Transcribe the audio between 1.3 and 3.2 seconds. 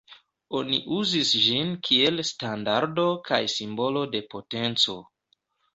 ĝin kiel standardo